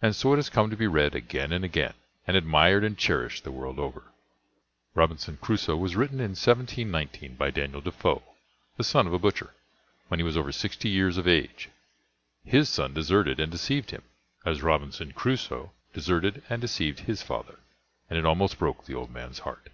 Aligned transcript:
And 0.00 0.14
so 0.14 0.32
it 0.34 0.36
has 0.36 0.50
come 0.50 0.70
to 0.70 0.76
be 0.76 0.86
read 0.86 1.16
again 1.16 1.50
and 1.50 1.64
again, 1.64 1.94
and 2.28 2.36
admired 2.36 2.84
and 2.84 2.96
cherished 2.96 3.42
the 3.42 3.50
world 3.50 3.80
over. 3.80 4.12
Robinson 4.94 5.36
Crusoe 5.38 5.76
was 5.76 5.96
written 5.96 6.20
in 6.20 6.36
1719 6.38 7.34
by 7.34 7.50
Daniel 7.50 7.80
Defoe, 7.80 8.22
the 8.76 8.84
son 8.84 9.08
of 9.08 9.12
a 9.12 9.18
butcher, 9.18 9.52
when 10.06 10.20
he 10.20 10.24
was 10.24 10.36
over 10.36 10.52
sixty 10.52 10.88
years 10.88 11.16
of 11.16 11.26
age. 11.26 11.70
His 12.44 12.68
son 12.68 12.94
deserted 12.94 13.40
and 13.40 13.50
deceived 13.50 13.90
him, 13.90 14.04
as 14.46 14.62
Robinson 14.62 15.10
Crusoe 15.10 15.72
deserted 15.92 16.44
and 16.48 16.62
deceived 16.62 17.00
his 17.00 17.22
father, 17.22 17.58
and 18.08 18.16
it 18.16 18.24
almost 18.24 18.60
broke 18.60 18.84
the 18.84 18.94
old 18.94 19.10
man's 19.10 19.40
heart. 19.40 19.70